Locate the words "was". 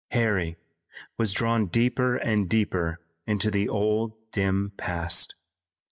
1.19-1.31